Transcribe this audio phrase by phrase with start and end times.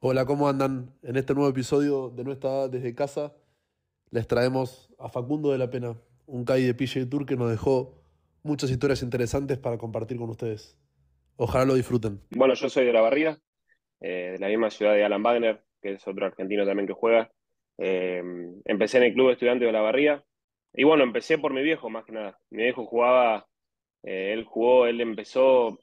[0.00, 0.94] Hola, ¿cómo andan?
[1.02, 3.34] En este nuevo episodio de Nuestra desde casa
[4.12, 8.00] les traemos a Facundo de la Pena, un CAI de PJ Tour que nos dejó
[8.44, 10.78] muchas historias interesantes para compartir con ustedes.
[11.36, 12.20] Ojalá lo disfruten.
[12.30, 13.40] Bueno, yo soy de La Barría,
[14.00, 17.32] eh, de la misma ciudad de Alan Wagner, que es otro argentino también que juega.
[17.76, 18.22] Eh,
[18.66, 20.24] empecé en el club estudiante de La Barría
[20.74, 22.38] y bueno, empecé por mi viejo más que nada.
[22.50, 23.48] Mi viejo jugaba,
[24.04, 25.80] eh, él jugó, él empezó,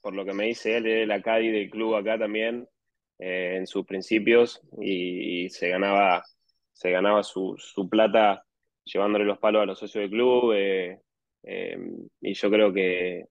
[0.00, 2.68] por lo que me dice él, de la CADI del club acá también,
[3.24, 6.24] eh, en sus principios y, se ganaba,
[6.72, 8.44] se ganaba su, su, plata
[8.82, 10.52] llevándole los palos a los socios del club.
[10.56, 10.98] Eh,
[11.44, 11.78] eh,
[12.20, 13.26] y yo creo que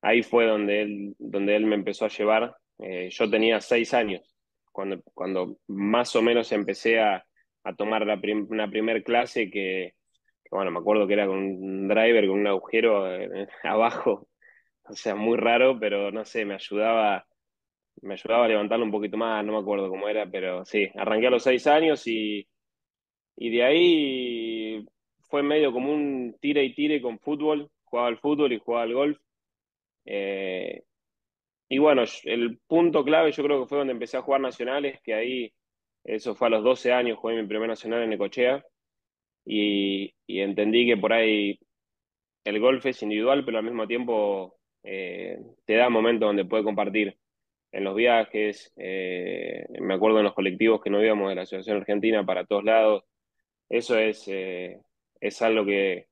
[0.00, 2.56] ahí fue donde él, donde él me empezó a llevar.
[2.78, 4.22] Yo tenía seis años
[4.70, 7.24] cuando, cuando más o menos empecé a,
[7.64, 9.94] a tomar la prim una primer clase que,
[10.52, 13.06] bueno, me acuerdo que era con un driver, con un agujero
[13.64, 14.28] abajo,
[14.84, 17.26] o sea, muy raro, pero no sé, me ayudaba
[18.02, 21.28] me ayudaba a levantarlo un poquito más, no me acuerdo cómo era, pero sí, arranqué
[21.28, 22.46] a los seis años y,
[23.36, 24.86] y de ahí
[25.28, 28.94] fue medio como un tire y tire con fútbol, jugaba al fútbol y jugaba al
[28.94, 29.18] golf.
[30.04, 30.82] Eh,
[31.68, 35.14] y bueno, el punto clave yo creo que fue donde empecé a jugar nacionales, que
[35.14, 35.52] ahí,
[36.04, 38.64] eso fue a los 12 años, jugué mi primer nacional en Necochea.
[39.44, 41.58] Y, y entendí que por ahí
[42.44, 47.16] el golf es individual, pero al mismo tiempo eh, te da momentos donde puedes compartir
[47.76, 51.76] en los viajes, eh, me acuerdo en los colectivos que no íbamos de la Asociación
[51.76, 53.04] Argentina para todos lados.
[53.68, 54.80] Eso es, eh,
[55.20, 56.08] es algo que,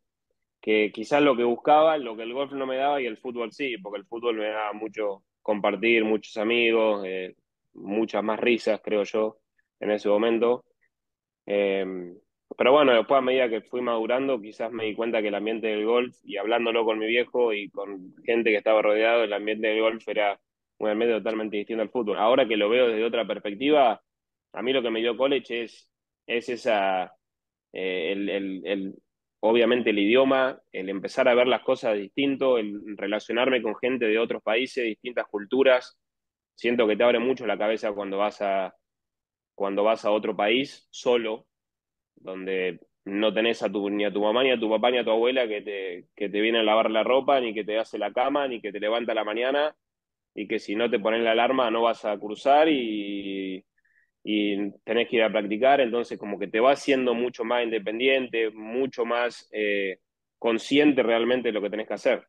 [0.60, 3.50] que quizás lo que buscaba, lo que el golf no me daba y el fútbol
[3.52, 7.34] sí, porque el fútbol me daba mucho compartir, muchos amigos, eh,
[7.72, 9.38] muchas más risas, creo yo,
[9.80, 10.66] en ese momento.
[11.46, 12.14] Eh,
[12.58, 15.68] pero bueno, después a medida que fui madurando, quizás me di cuenta que el ambiente
[15.68, 19.68] del golf, y hablándolo con mi viejo y con gente que estaba rodeado, el ambiente
[19.68, 20.38] del golf era
[20.78, 22.18] un ambiente totalmente distinto al fútbol.
[22.18, 24.00] Ahora que lo veo desde otra perspectiva,
[24.52, 25.90] a mí lo que me dio college es,
[26.26, 27.14] es esa,
[27.72, 28.94] eh, el, el, el,
[29.40, 34.18] obviamente el idioma, el empezar a ver las cosas distinto, el relacionarme con gente de
[34.18, 35.98] otros países, distintas culturas.
[36.54, 38.74] Siento que te abre mucho la cabeza cuando vas a,
[39.54, 41.46] cuando vas a otro país solo,
[42.16, 45.04] donde no tenés a tu, ni a tu mamá, ni a tu papá, ni a
[45.04, 47.98] tu abuela que te, que te viene a lavar la ropa, ni que te hace
[47.98, 49.74] la cama, ni que te levanta la mañana,
[50.34, 53.64] y que si no te ponen la alarma no vas a cruzar y,
[54.24, 58.50] y tenés que ir a practicar, entonces como que te va haciendo mucho más independiente,
[58.50, 59.98] mucho más eh,
[60.38, 62.26] consciente realmente de lo que tenés que hacer.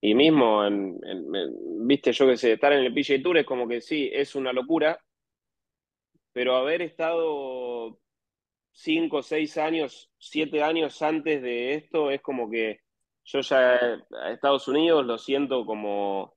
[0.00, 0.62] Y mismo,
[1.86, 4.52] viste, yo que sé, estar en el PGA Tour es como que sí, es una
[4.52, 5.00] locura,
[6.32, 7.98] pero haber estado
[8.72, 12.80] cinco, seis años, siete años antes de esto es como que
[13.24, 13.74] yo ya
[14.22, 16.35] a Estados Unidos lo siento como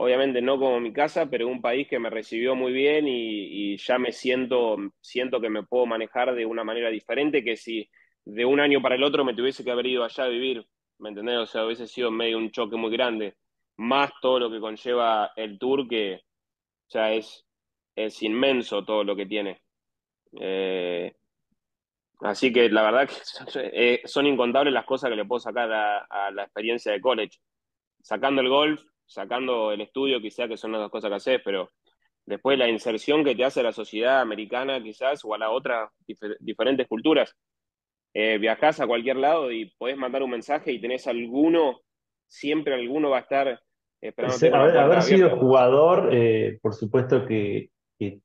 [0.00, 3.98] obviamente no como mi casa, pero un país que me recibió muy bien y, ya
[3.98, 7.90] me siento, siento que me puedo manejar de una manera diferente que si
[8.24, 10.64] de un año para el otro me tuviese que haber ido allá a vivir,
[10.98, 11.38] ¿me entendés?
[11.38, 13.34] O sea, hubiese sido medio un choque muy grande,
[13.76, 17.44] más todo lo que conlleva el tour, que o sea, es,
[17.96, 19.62] es inmenso todo lo que tiene.
[20.40, 21.12] Eh,
[22.20, 23.16] así que la verdad que
[23.72, 27.38] eh, son incontables las cosas que le puedo sacar a, a la experiencia de college.
[28.00, 31.70] Sacando el golf, sacando el estudio quizá, que son las dos cosas que haces, pero
[32.26, 36.18] después la inserción que te hace la sociedad americana quizás o a las otras dif
[36.40, 37.34] diferentes culturas.
[38.14, 41.80] Eh, viajás a cualquier lado y podés mandar un mensaje y tenés alguno,
[42.26, 43.60] siempre alguno va a estar
[44.00, 44.36] esperando.
[44.36, 48.20] Sí, haber, haber sido jugador, eh, por supuesto que, que,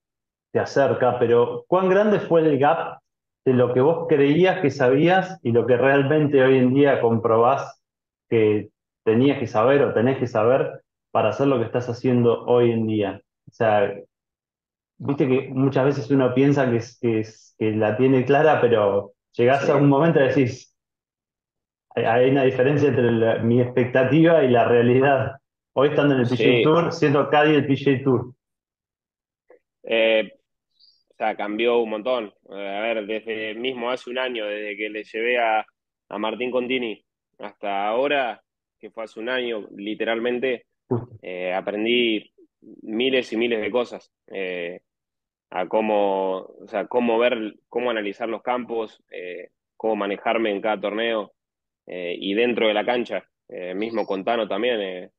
[0.52, 3.00] te acerca, pero ¿cuán grande fue el gap
[3.44, 7.82] de lo que vos creías que sabías y lo que realmente hoy en día comprobás
[8.30, 8.70] que
[9.04, 12.88] tenías que saber o tenés que saber para hacer lo que estás haciendo hoy en
[12.88, 13.22] día.
[13.48, 13.94] O sea,
[14.98, 19.14] viste que muchas veces uno piensa que, es, que, es, que la tiene clara, pero
[19.34, 19.72] llegás sí.
[19.72, 20.76] a un momento y decís,
[21.96, 25.34] hay una diferencia entre la, mi expectativa y la realidad.
[25.74, 26.62] Hoy estando en el sí.
[26.64, 28.34] Tour, siendo Caddy el PGA Tour.
[29.84, 30.32] Eh,
[31.10, 32.34] o sea, cambió un montón.
[32.50, 35.66] A ver, desde mismo hace un año, desde que le llevé a,
[36.10, 37.04] a Martín Contini
[37.40, 38.42] hasta ahora,
[38.84, 40.66] que fue hace un año, literalmente,
[41.22, 42.34] eh, aprendí
[42.82, 44.12] miles y miles de cosas.
[44.28, 44.82] Eh,
[45.52, 50.82] a cómo, o sea, cómo ver, cómo analizar los campos, eh, cómo manejarme en cada
[50.82, 51.32] torneo
[51.86, 53.24] y dentro de la cancha.
[53.76, 55.12] Mismo con Tano también,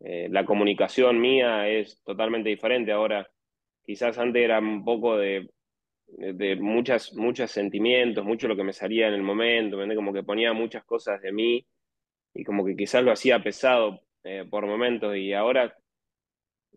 [0.00, 3.28] la comunicación mía es totalmente diferente ahora.
[3.84, 5.48] Quizás antes era un poco de,
[6.06, 10.52] de muchas, muchos sentimientos, mucho lo que me salía en el momento, como que ponía
[10.54, 11.66] muchas cosas de mí
[12.38, 15.76] y como que quizás lo hacía pesado eh, por momentos y ahora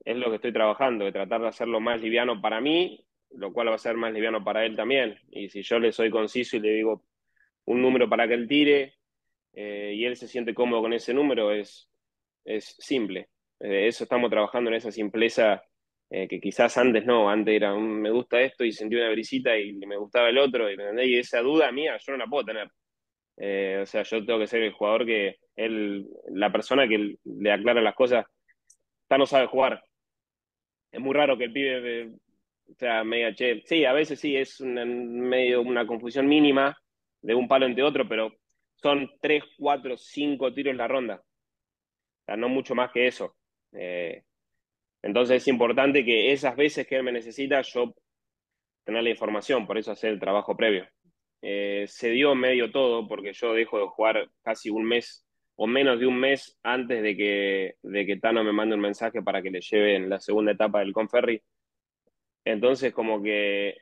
[0.04, 3.70] es lo que estoy trabajando, de tratar de hacerlo más liviano para mí, lo cual
[3.70, 5.20] va a ser más liviano para él también.
[5.30, 7.06] Y si yo le soy conciso y le digo
[7.66, 8.96] un número para que él tire
[9.54, 11.88] eh, y él se siente cómodo con ese número, es,
[12.44, 13.30] es simple.
[13.60, 15.64] Eh, eso estamos trabajando en esa simpleza
[16.10, 19.72] que quizás antes no, antes era un me gusta esto y sentí una brisita y
[19.72, 20.76] me gustaba el otro, y,
[21.06, 22.70] y esa duda mía yo no la puedo tener.
[23.82, 27.82] O sea, yo tengo que ser el jugador que él, la persona que le aclara
[27.82, 28.26] las cosas,
[29.04, 29.84] está no sabe jugar.
[30.92, 32.12] Es muy raro que el pibe
[32.72, 33.62] o sea, media che.
[33.66, 36.78] Sí, a veces sí, es una, medio una confusión mínima
[37.22, 38.34] de un palo entre otro, pero
[38.76, 41.16] son tres, cuatro, cinco tiros la ronda.
[41.16, 43.36] O sea, no mucho más que eso.
[43.74, 44.24] Eh,
[45.02, 47.94] entonces es importante que esas veces que él me necesita, yo
[48.84, 50.88] tener la información, por eso hacer el trabajo previo.
[51.42, 56.00] Eh, se dio medio todo, porque yo dejo de jugar casi un mes o menos
[56.00, 59.52] de un mes antes de que, de que Tano me mande un mensaje para que
[59.52, 61.42] le lleve en la segunda etapa del Conferri.
[62.46, 63.78] Entonces como que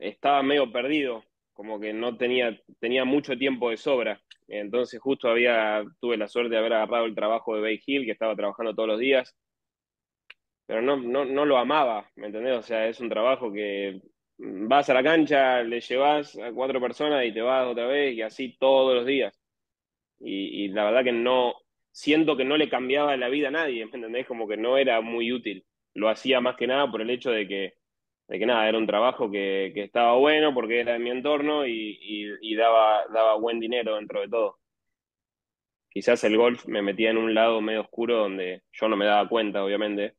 [0.00, 4.22] estaba medio perdido, como que no tenía, tenía mucho tiempo de sobra.
[4.48, 8.12] Entonces justo había, tuve la suerte de haber agarrado el trabajo de Bay Hill, que
[8.12, 9.36] estaba trabajando todos los días,
[10.66, 12.56] pero no, no, no lo amaba, ¿me entendés?
[12.58, 14.00] O sea, es un trabajo que
[14.68, 18.22] vas a la cancha, le llevas a cuatro personas y te vas otra vez y
[18.22, 19.38] así todos los días.
[20.20, 21.54] Y, y la verdad que no,
[21.92, 24.26] siento que no le cambiaba la vida a nadie, ¿me entendés?
[24.26, 27.46] Como que no era muy útil lo hacía más que nada por el hecho de
[27.46, 27.74] que,
[28.28, 31.66] de que nada, era un trabajo que, que estaba bueno porque era en mi entorno
[31.66, 31.98] y,
[32.40, 34.58] y, daba, daba buen dinero dentro de todo.
[35.90, 39.28] Quizás el golf me metía en un lado medio oscuro donde yo no me daba
[39.28, 40.14] cuenta, obviamente.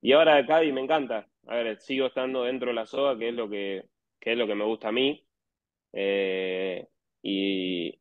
[0.00, 1.26] Y ahora y me encanta.
[1.46, 3.84] A ver, sigo estando dentro de la soga, que es lo que,
[4.20, 5.24] es lo que me gusta a mí.
[5.92, 6.86] Eh,
[7.22, 7.98] y,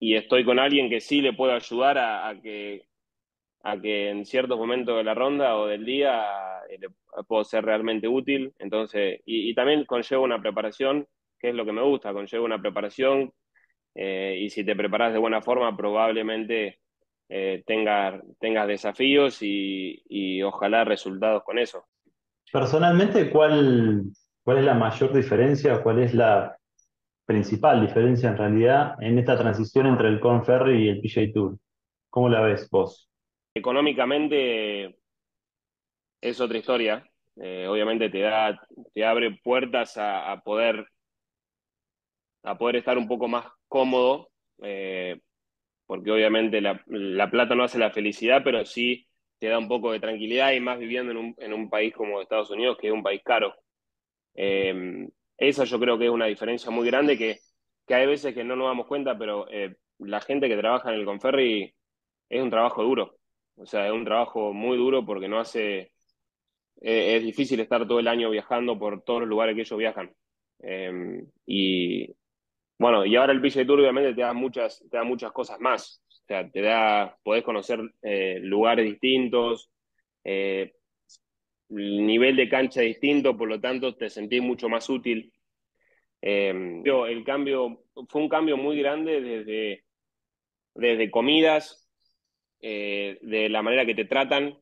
[0.00, 2.86] estoy con alguien que sí le puedo ayudar a, que
[3.64, 6.24] a que en ciertos momentos de la ronda o del día
[6.70, 6.78] eh,
[7.28, 8.54] puedo ser realmente útil.
[8.58, 11.06] Entonces, y, también conlleva una preparación,
[11.38, 13.32] que es lo que me gusta, conlleva una preparación
[13.94, 16.80] eh, y si te preparas de buena forma probablemente
[17.66, 18.22] tengas,
[18.68, 21.86] desafíos y, y, ojalá resultados con eso.
[22.52, 24.04] Personalmente, ¿cuál,
[24.42, 25.82] ¿cuál es la mayor diferencia?
[25.82, 26.56] ¿Cuál es la
[27.26, 31.58] principal diferencia en realidad en esta transición entre el Conferry y el PJ Tour?
[32.08, 33.10] ¿Cómo la ves vos?
[33.54, 34.96] Económicamente
[36.20, 37.04] es otra historia.
[37.36, 38.58] Eh, obviamente te da,
[38.94, 40.86] te abre puertas a, poder
[42.42, 44.30] a poder estar un poco más cómodo,
[44.62, 45.20] eh,
[45.86, 46.82] porque obviamente la,
[47.30, 49.05] plata no hace la felicidad, pero sí
[49.38, 52.20] te da un poco de tranquilidad y más viviendo en un, en un país como
[52.20, 53.54] Estados Unidos, que es un país caro.
[54.34, 57.38] Eh, esa yo creo que es una diferencia muy grande que,
[57.86, 59.46] que hay veces que no nos damos cuenta, pero
[59.98, 61.74] la gente que trabaja en el Conferri
[62.28, 63.18] es un trabajo duro.
[63.56, 65.92] O sea, es un trabajo muy duro porque no hace.
[66.80, 70.14] Eh, es difícil estar todo el año viajando por todos los lugares que ellos viajan.
[70.60, 72.08] Em, y
[72.78, 76.02] bueno, y ahora el PGA Tour obviamente te da muchas, te da muchas cosas más.
[76.26, 79.70] O sea, te da, podés conocer eh, lugares distintos,
[80.24, 80.74] eh,
[81.68, 85.32] nivel de cancha distinto, por lo tanto te sentís mucho más útil.
[86.20, 89.84] Em, el cambio fue un cambio muy grande desde,
[90.74, 91.88] desde comidas,
[92.60, 94.58] eh, de la manera que te tratan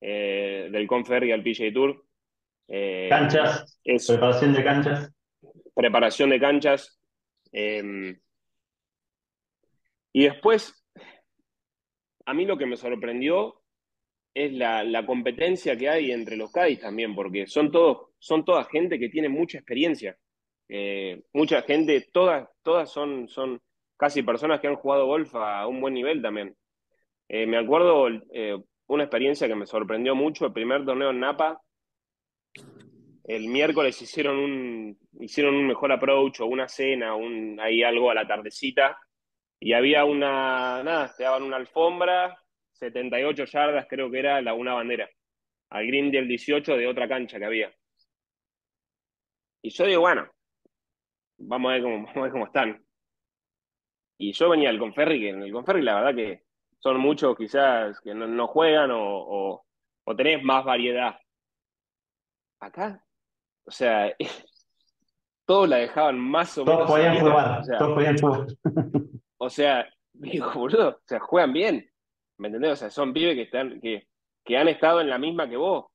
[0.00, 2.04] eh, del Conferry al PGA Tour.
[2.68, 5.12] Eh, canchas, preparación de canchas.
[5.74, 7.00] Preparación de canchas.
[10.16, 10.82] Y después,
[12.24, 13.60] a mí lo que me sorprendió
[14.32, 17.70] es la, competencia que hay entre los Cádiz también, porque son
[18.18, 20.16] son toda gente que tiene mucha experiencia.
[21.34, 23.60] mucha gente, todas, todas son, son
[23.98, 26.56] casi personas que han jugado golf a un buen nivel también.
[27.28, 28.56] Eh, me acuerdo eh,
[28.86, 31.60] una experiencia que me sorprendió mucho, el primer torneo en Napa.
[33.24, 38.14] El miércoles hicieron un, hicieron un mejor approach o una cena, un, ahí algo a
[38.14, 38.98] la tardecita,
[39.60, 42.38] y había una, nada, te daban una alfombra,
[42.72, 45.08] 78 yardas creo que era la una bandera,
[45.70, 47.74] al green del 18 de otra cancha que había.
[49.62, 50.28] Y yo digo, bueno,
[51.38, 52.84] vamos a ver cómo, vamos a ver cómo están.
[54.18, 56.44] Y yo venía al Conferri, que en el Conferri la verdad que
[56.78, 59.64] son muchos quizás que no, juegan o,
[60.04, 61.18] o, tenés más variedad.
[62.60, 63.04] Acá,
[63.64, 64.14] o sea,
[65.46, 66.86] todos la dejaban más o menos.
[66.86, 68.46] Todos podían jugar, todos podían jugar.
[69.38, 71.90] O sea, digo, boludo, o sea, juegan bien.
[72.38, 72.72] ¿Me entendés?
[72.72, 74.08] O sea, son pibes que están, que,
[74.44, 75.86] que han estado en la misma que vos.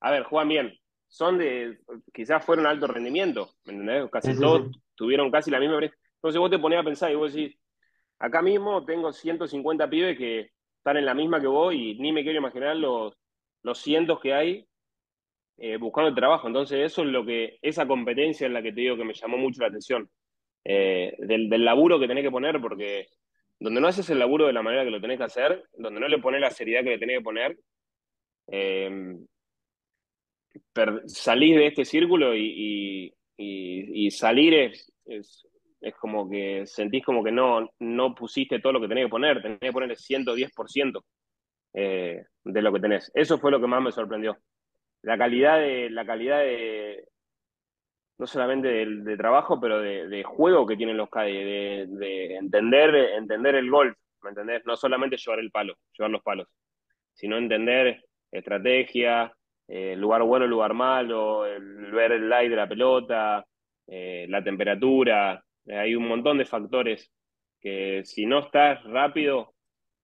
[0.00, 0.78] A ver, juegan bien.
[1.08, 1.78] Son de,
[2.12, 4.10] quizás fueron alto rendimiento, ¿me entendés?
[4.10, 5.78] Casi todos tuvieron casi la misma.
[5.78, 7.58] Entonces vos te ponías a pensar y vos decís,
[8.22, 12.22] Acá mismo tengo 150 pibes que están en la misma que vos y ni me
[12.22, 13.14] quiero imaginar los,
[13.64, 14.64] los cientos que hay
[15.56, 16.46] eh, buscando trabajo.
[16.46, 19.38] Entonces, eso es lo que, esa competencia en la que te digo que me llamó
[19.38, 20.08] mucho la atención.
[20.64, 23.08] Eh, del, laburo que tenés que poner, porque
[23.58, 26.08] donde no haces el laburo de la manera que lo tenés que hacer, donde no
[26.08, 27.56] le pones la seriedad que le tenés que poner,
[28.48, 29.16] eh,
[31.06, 33.14] salís de este círculo y,
[34.10, 35.46] salir es, es,
[35.80, 39.42] es, como que sentís como que no, no pusiste todo lo que tenés que poner,
[39.42, 41.02] tenés que poner el 110%
[41.74, 43.10] eh, de lo que tenés.
[43.14, 44.36] Eso fue lo que más me sorprendió.
[45.02, 47.04] La calidad de, la calidad de,
[48.22, 53.68] no solamente de, trabajo, pero de, juego que tienen los CADI, de, entender, entender el
[53.68, 54.64] golf, ¿me entendés?
[54.64, 56.46] No solamente llevar el palo, llevar los palos,
[57.12, 58.00] sino entender
[58.30, 59.32] estrategia,
[59.66, 63.44] eh, lugar bueno, lugar malo, el, ver el light de la pelota,
[63.88, 67.10] eh, la temperatura, eh, hay un montón de factores
[67.60, 69.52] que si no estás rápido,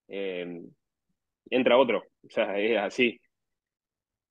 [0.08, 3.20] entra otro, o sea, es así.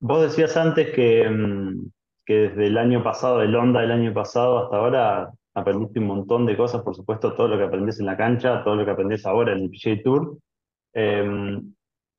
[0.02, 1.90] Vos decías antes que, mm,
[2.28, 6.46] que desde el año pasado, el Honda del año pasado hasta ahora, aprendiste un montón
[6.46, 9.26] de cosas, por supuesto, todo lo que aprendes en la cancha, todo lo que aprendes
[9.26, 10.38] ahora en el PGA Tour.
[10.94, 11.74] Em,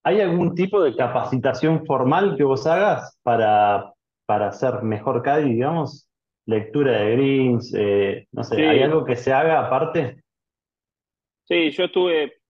[0.05, 3.93] ¿Hay algún tipo de capacitación formal que vos hagas para,
[4.25, 6.09] para ser mejor caddy, digamos?
[6.47, 10.23] Lectura de greens, eh, no sé, ¿hay algo que se haga aparte?
[11.45, 12.41] Sí, yo estuve,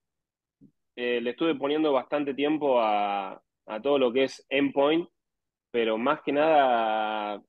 [0.94, 5.08] eh, le estuve poniendo bastante tiempo a, a todo lo que es endpoint,
[5.70, 7.42] pero más que nada,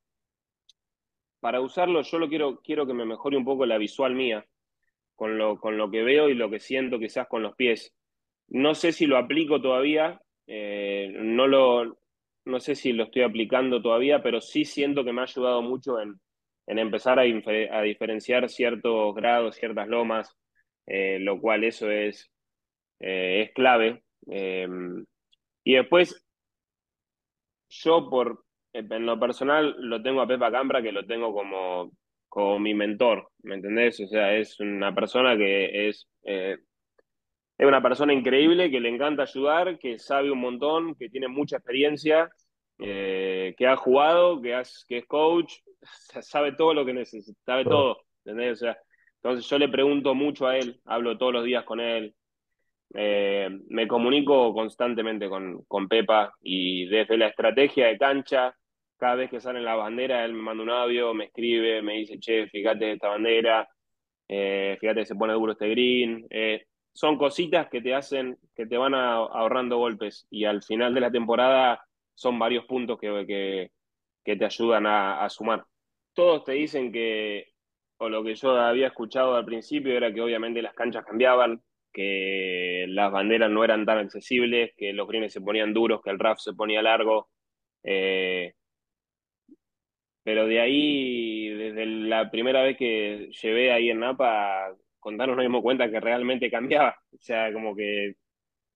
[1.39, 4.45] para usarlo yo lo quiero, quiero que me mejore un poco la visual mía,
[5.15, 7.93] con lo, con lo que veo y lo que siento quizás con los pies.
[8.47, 11.99] No sé si lo aplico todavía, eh, no, lo,
[12.45, 15.99] no sé si lo estoy aplicando todavía, pero sí siento que me ha ayudado mucho
[15.99, 16.19] en,
[16.67, 20.35] en empezar a, a, diferenciar ciertos grados, ciertas lomas,
[20.87, 22.31] eh, lo cual eso es,
[22.99, 24.03] eh, es clave.
[25.63, 26.25] y después
[27.69, 31.91] yo por, en lo personal lo tengo a Pepa Cambra, que lo tengo como,
[32.27, 33.99] como mi mentor, ¿me entendés?
[33.99, 36.57] O sea, es una persona que es, eh,
[37.57, 41.57] es una persona increíble, que le encanta ayudar, que sabe un montón, que tiene mucha
[41.57, 42.29] experiencia,
[42.79, 45.53] eh, que ha jugado, que, que es coach,
[46.21, 48.53] sabe todo lo que necesita, sabe todo, ¿entendés?
[48.53, 48.77] O sea,
[49.15, 52.15] entonces yo le pregunto mucho a él, hablo todos los días con él,
[52.95, 58.55] eh, me comunico constantemente con, con, Pepa y desde la estrategia de cancha,
[58.97, 62.19] cada vez que sale la bandera, él me manda un audio, me escribe, me dice,
[62.19, 63.67] che, fíjate esta bandera,
[64.27, 66.25] eh, fíjate que se pone duro este green.
[66.29, 71.01] Eh, son cositas que te hacen, que te van ahorrando golpes y al final de
[71.01, 71.81] la temporada
[72.15, 73.71] son varios puntos que, que,
[74.23, 75.65] que te ayudan a, a sumar.
[76.13, 77.45] Todos te dicen que,
[77.97, 82.85] o lo que yo había escuchado al principio era que obviamente las canchas cambiaban, que
[82.89, 86.39] las banderas no eran tan accesibles, que los greens se ponían duros, que el RAF
[86.39, 87.29] se ponía largo.
[87.83, 88.53] Eh,
[90.23, 95.63] pero de ahí, desde la primera vez que llevé ahí en Napa, contarnos nos dimos
[95.63, 96.95] cuenta que realmente cambiaba.
[97.13, 98.15] O sea, como que,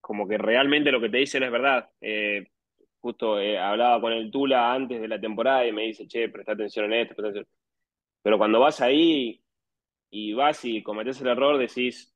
[0.01, 1.89] como que realmente lo que te dicen es verdad.
[2.01, 2.48] Eh,
[3.00, 6.53] justo eh, hablaba con el Tula antes de la temporada y me dice, che, presta
[6.53, 7.15] atención en esto,
[8.22, 9.43] Pero cuando vas ahí
[10.10, 12.12] y vas y cometes el error, decís,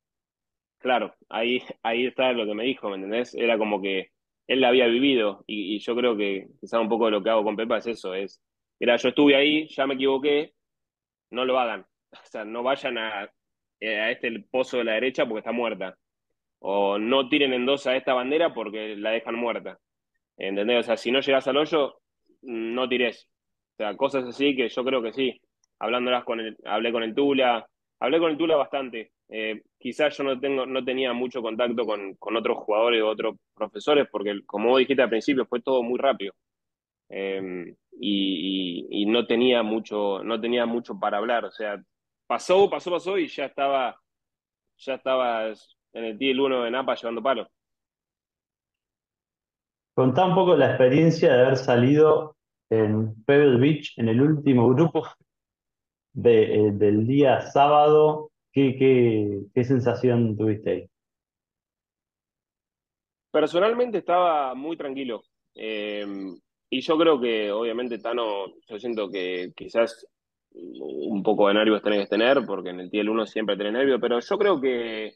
[0.79, 3.33] Claro, ahí, ahí está lo que me dijo, ¿me entendés?
[3.35, 4.11] Era como que
[4.47, 7.43] él la había vivido y, yo creo que quizá un poco de lo que hago
[7.43, 8.41] con Pepa es eso, es,
[8.79, 10.53] mira, yo estuve ahí, ya me equivoqué,
[11.31, 11.81] no lo hagan,
[12.11, 13.29] o sea, no vayan a,
[13.79, 15.97] eh, a este pozo de la derecha porque está muerta,
[16.59, 19.79] o no tiren en dos a esta bandera porque la dejan muerta,
[20.37, 20.81] ¿entendés?
[20.81, 21.99] O sea, si no llegas al hoyo,
[22.43, 23.29] no tires,
[23.73, 25.41] o sea, cosas así que yo creo que sí,
[25.79, 27.67] hablándolas con el, hablé con el Tula,
[27.99, 32.15] hablé con el Tula bastante, eh, quizás yo no, tengo, no tenía mucho contacto con,
[32.15, 35.99] con otros jugadores o otros profesores, porque como vos dijiste al principio, fue todo muy
[35.99, 36.33] rápido.
[37.09, 41.45] Eh, y, no tenía mucho, no tenía mucho para hablar.
[41.45, 41.81] O sea,
[42.27, 43.99] pasó, pasó, pasó y ya estaba,
[44.77, 47.47] ya estaba en el TL 1 de Napa llevando palo.
[49.95, 52.35] Contá un poco la experiencia de haber salido
[52.69, 55.07] en Pebble Beach en el último grupo
[56.23, 58.26] eh, del día sábado
[58.57, 60.89] ¿Qué, sensación tuviste ahí?
[63.29, 65.21] Personalmente estaba muy tranquilo.
[65.53, 66.35] Em,
[66.67, 70.07] y yo creo que, obviamente, Tano, yo siento que quizás
[70.53, 73.99] un poco de nervios tenés que tener, porque en el TL 1 siempre tenés nervios,
[74.01, 75.13] pero yo creo que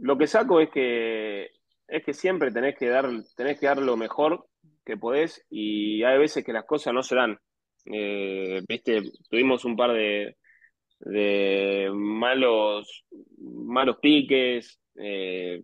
[0.00, 1.50] lo que saco es que
[1.86, 4.48] es que siempre tenés que dar, tenés que dar lo mejor
[4.84, 7.38] que podés, y hay veces que las cosas no se dan.
[7.86, 10.36] Eh, viste, tuvimos un par de,
[11.00, 13.04] de malos,
[13.38, 15.62] malos piques, eh,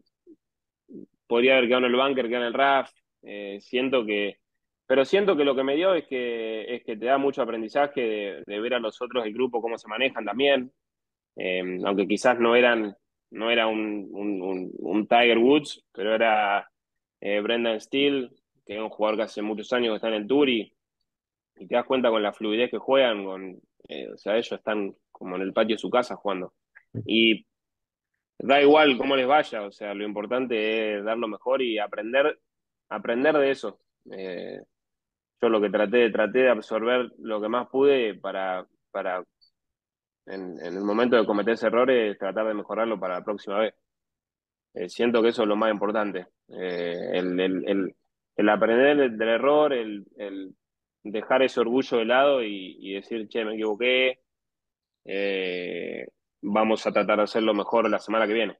[1.26, 2.91] podría haber quedado en el bunker, quedado en el RAF,
[3.26, 4.37] Eh, siento que,
[4.87, 8.43] pero siento que lo que me dio es que, es que te da mucho aprendizaje
[8.47, 10.73] de, ver a los otros del grupo cómo se manejan también,
[11.37, 12.95] eh, aunque quizás no eran,
[13.31, 16.69] no era un, un, Tiger Woods, pero era
[17.21, 18.29] Brendan Steele,
[18.67, 20.71] que es un jugador que hace muchos años que está en el Tour y,
[21.57, 23.55] y te das cuenta con la fluidez que juegan, con,
[24.12, 26.52] o sea, ellos están como en el patio de su casa jugando.
[27.06, 27.47] Y
[28.38, 32.38] da igual cómo les vaya, o sea, lo importante es dar lo mejor y aprender,
[32.88, 33.80] aprender de eso.
[34.11, 34.61] Eh,
[35.40, 39.25] yo lo que traté, traté de absorber lo que más pude para, para
[40.26, 43.75] en, el momento de cometer ese errores, tratar de mejorarlo para la próxima vez.
[44.75, 46.26] Eh, siento que eso es lo más importante.
[46.49, 47.94] Eh, el, el,
[48.37, 50.04] el, aprender del, error, el,
[51.04, 54.24] dejar ese orgullo de lado y, y decir, che, me equivoqué,
[55.04, 56.06] eh,
[56.42, 58.58] vamos a tratar de hacerlo mejor la semana que viene.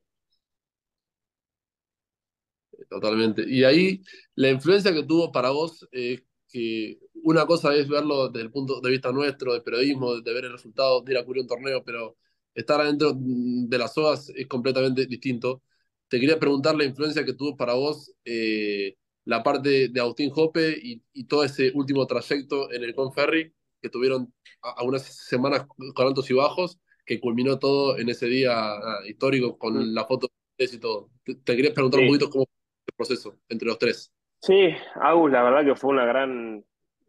[2.89, 3.45] Totalmente.
[3.49, 4.03] Y ahí
[4.35, 8.81] la influencia que tuvo para vos es que una cosa es verlo desde el punto
[8.81, 11.83] de vista nuestro, de periodismo, de ver el resultado, de ir a cubrir un torneo,
[11.85, 12.17] pero
[12.55, 15.63] estar adentro de las sogas es completamente distinto.
[16.09, 20.77] Te quería preguntar la influencia que tuvo para vos eh, la parte de Agustín Jope
[20.83, 24.33] y, y, todo ese último trayecto en el Conferry, que tuvieron
[24.77, 29.95] algunas semanas con altos y bajos, que culminó todo en ese día ah, histórico con
[29.95, 30.29] la foto
[30.59, 31.11] y todo.
[31.25, 32.55] Te, quería preguntar un poquito cómo fue
[32.87, 34.13] el proceso entre los tres.
[34.41, 36.65] Sí, Agus, la verdad que fue una gran,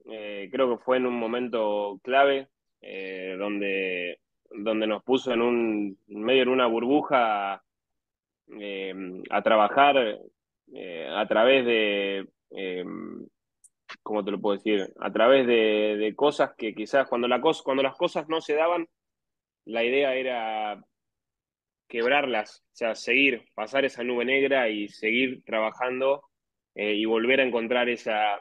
[0.06, 2.50] eh, creo que fue en un momento clave,
[2.82, 4.20] eh, donde,
[4.50, 7.64] donde nos puso en un medio en una burbuja
[8.60, 8.94] eh,
[9.30, 12.28] a trabajar a través de
[14.06, 14.94] ¿cómo te lo puedo decir?
[15.00, 18.88] A través de, cosas que quizás cuando, la cuando las cosas no se daban,
[19.66, 20.80] la idea era
[21.88, 26.22] quebrarlas, o sea, seguir, pasar esa nube negra y seguir trabajando
[26.76, 28.36] eh, y volver a encontrar esa,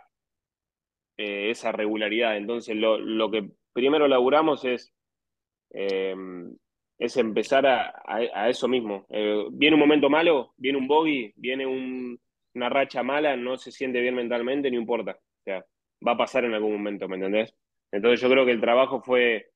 [1.17, 2.37] eh, esa regularidad.
[2.37, 4.93] Entonces, lo, lo, que primero laburamos es,
[5.71, 6.15] eh,
[6.99, 9.07] es empezar a, a, eso mismo.
[9.53, 12.21] viene un momento malo, viene un bogey, viene un,
[12.55, 15.19] una racha mala, no se siente bien mentalmente, no importa.
[15.45, 15.65] O sea,
[16.07, 17.55] va a pasar en algún momento, ¿me entendés?
[17.93, 19.51] Entonces yo creo que el trabajo fue,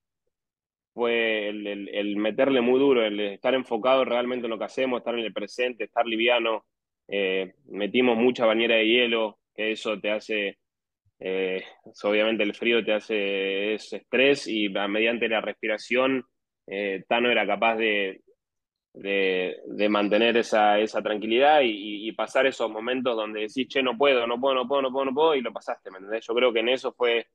[0.93, 5.25] fue el, meterle muy duro, el estar enfocado realmente en lo que hacemos, estar en
[5.25, 6.65] el presente, estar liviano.
[7.07, 10.59] Eh, metimos mucha bañera de hielo, que eso te hace,
[11.19, 11.63] eh,
[12.03, 16.23] obviamente el frío te hace es estrés y mediante la respiración,
[16.67, 18.21] eh, Tano era capaz de,
[18.93, 24.39] de, mantener esa, esa tranquilidad y, pasar esos momentos donde decís, che, no puedo, no
[24.39, 26.25] puedo, no puedo, no puedo, no puedo, y lo pasaste, ¿me entendés?
[26.27, 27.27] Yo creo que en eso fue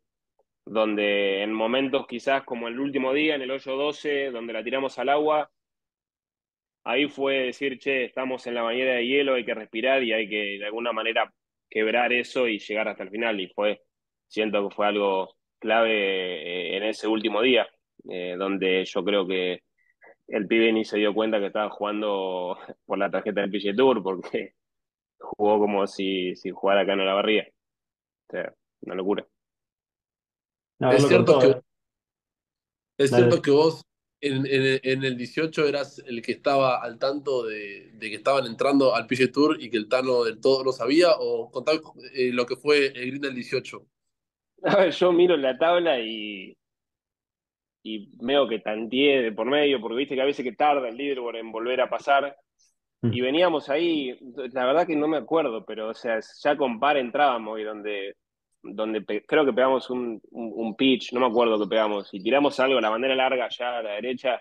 [0.67, 4.99] donde en momentos quizás como el último día, en el hoyo 12, donde la tiramos
[4.99, 5.51] al agua,
[6.85, 10.29] ahí fue decir, che, estamos en la bañera de hielo, hay que respirar y hay
[10.29, 11.33] que de alguna manera
[11.69, 13.41] quebrar eso y llegar hasta el final.
[13.41, 13.83] Y fue,
[14.29, 17.67] siento que fue algo clave eh, en ese último día,
[18.09, 19.63] eh, donde yo creo que
[20.29, 22.57] el pibe ni se dio cuenta que estaba jugando
[22.87, 24.55] por la tarjeta del PG Tour, porque
[25.19, 27.47] jugó como si, si jugara acá en la barría.
[28.29, 29.27] O sea, una locura.
[30.81, 31.61] es cierto que,
[32.99, 33.83] es cierto que vos
[34.21, 38.95] en, en, el 18 eras el que estaba al tanto de, de, que estaban entrando
[38.95, 41.77] al PG Tour y que el Tano del todo lo sabía, o contar
[42.15, 43.87] eh, lo que fue el Green del 18.
[44.63, 46.57] A ver, yo miro la tabla y
[47.87, 50.97] y veo que tanteé de por medio, porque viste que a veces que tarda el
[50.97, 52.35] leaderboard en volver a pasar.
[53.03, 53.13] Mm.
[53.13, 54.19] Y veníamos ahí,
[54.53, 58.17] la verdad que no me acuerdo, pero o sea, ya con par entrábamos y donde,
[58.63, 62.81] donde creo que pegamos un, un, pitch, no me acuerdo que pegamos, y tiramos algo,
[62.81, 64.41] la bandera larga allá a la derecha,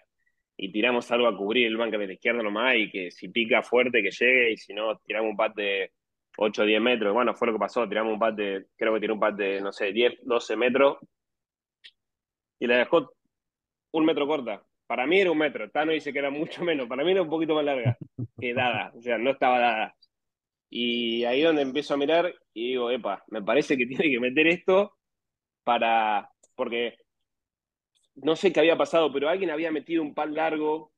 [0.55, 3.61] y tiramos algo a cubrir el banco de la izquierda nomás, y que si pica
[3.61, 5.91] fuerte que llegue, y si no, tiramos un pat de
[6.37, 7.13] 8 o 10 metros.
[7.13, 9.59] Bueno, fue lo que pasó, tiramos un pat de, creo que tiró un pat de,
[9.59, 10.97] no sé, 10, 12 metros,
[12.59, 13.12] y la dejó
[13.93, 14.63] un metro corta.
[14.87, 15.69] Para mí era un metro.
[15.71, 16.87] Tano dice que era mucho menos.
[16.87, 17.97] Para mí era un poquito más larga
[18.39, 18.91] que dada.
[18.95, 19.95] O sea, no estaba dada.
[20.69, 24.47] Y ahí donde empiezo a mirar y digo, epa, me parece que tiene que meter
[24.47, 24.97] esto
[25.63, 26.29] para.
[26.55, 26.97] Porque
[28.15, 30.91] no sé qué había pasado, pero alguien había metido un pal largo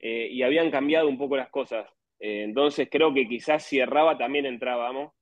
[0.00, 1.88] eh, y habían cambiado un poco las cosas.
[2.18, 5.12] Eh, entonces creo que quizás si erraba también entrábamos.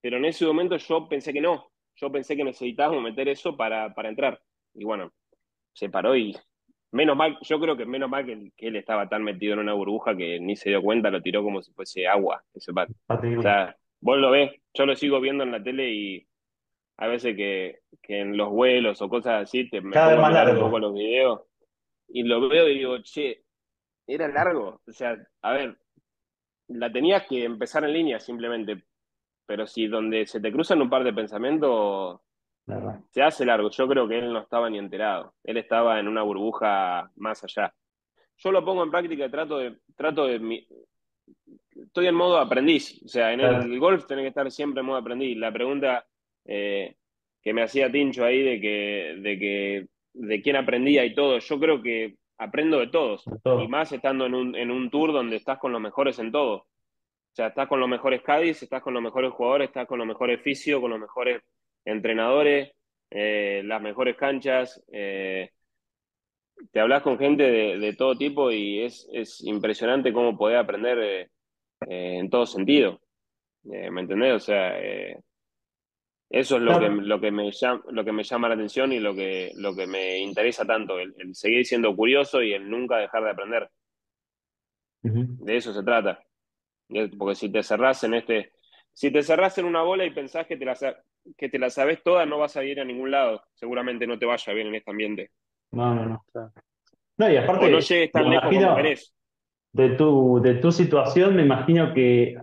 [0.00, 1.70] Pero en ese momento yo pensé que no.
[1.96, 4.42] Yo pensé que necesitábamos meter eso para, para entrar.
[4.74, 5.12] Y bueno,
[5.72, 6.36] se paró y
[6.94, 10.16] Menos mal, yo creo que menos mal que, él estaba tan metido en una burbuja
[10.16, 12.88] que ni se dio cuenta, lo tiró como si fuese agua, ese pat.
[13.08, 16.24] O sea, vos lo ves, yo lo sigo viendo en la tele y
[16.98, 20.52] a veces que, en los vuelos o cosas así te me más largo.
[20.52, 21.40] un poco los videos
[22.06, 23.42] y lo veo y digo, che,
[24.06, 24.80] era largo.
[24.86, 25.76] O sea, a ver,
[26.68, 28.84] la tenías que empezar en línea simplemente,
[29.46, 32.20] pero si donde se te cruzan un par de pensamientos,
[33.10, 33.70] se hace largo.
[33.70, 35.34] Yo creo que él no estaba ni enterado.
[35.44, 37.74] Él estaba en una burbuja más allá.
[38.38, 40.66] Yo lo pongo en práctica y trato de, trato de,
[41.70, 43.00] estoy en modo aprendiz.
[43.04, 45.36] O sea, en el, golf tenés que estar siempre en modo aprendiz.
[45.36, 46.04] La pregunta
[46.44, 46.96] eh,
[47.42, 51.60] que me hacía Tincho ahí de que, de que, de quién aprendía y todo, yo
[51.60, 53.24] creo que aprendo de todos.
[53.62, 56.54] Y más estando en un, en un tour donde estás con los mejores en todo.
[56.56, 60.06] O sea, estás con los mejores Cádiz, estás con los mejores jugadores, estás con los
[60.06, 61.42] mejores fisios, con los mejores
[61.84, 62.72] entrenadores,
[63.10, 64.82] eh, las mejores canchas.
[64.92, 65.50] Eh,
[66.72, 71.28] te hablas con gente de, todo tipo y es, es impresionante cómo podés aprender eh,
[71.86, 73.00] en todo sentido.
[73.64, 74.34] ¿Me entendés?
[74.34, 74.78] O sea,
[76.34, 78.98] eso es lo, que, lo, que me llama, lo que me llama la atención y
[78.98, 83.24] lo que, lo que me interesa tanto, el, seguir siendo curioso y el nunca dejar
[83.24, 83.70] de aprender.
[85.02, 86.20] De eso se trata.
[87.18, 88.52] Porque si te cerrás en este,
[88.92, 90.74] si te cerrás en una bola y pensás que te la,
[91.36, 93.42] que te la sabes toda, no vas a ir a ningún lado.
[93.54, 95.30] Seguramente no te vaya bien en este ambiente.
[95.72, 96.24] No, no, no.
[97.16, 98.76] No, y aparte, no llegues tan lejos como
[99.72, 102.36] De tu, de tu situación, me imagino que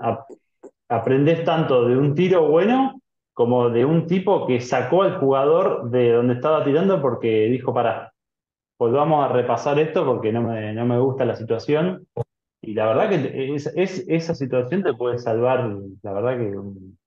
[0.87, 3.01] aprendes tanto de un tiro bueno
[3.33, 8.13] como de un tipo que sacó al jugador de donde estaba tirando porque dijo, para,
[8.77, 12.07] volvamos a repasar esto porque no me, no me gusta la situación.
[12.61, 15.71] Y la verdad que es, esa situación te puede salvar,
[16.03, 16.97] la verdad que un,